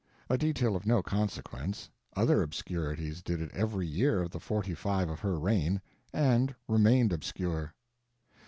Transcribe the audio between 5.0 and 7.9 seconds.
of her reign. And remained obscure.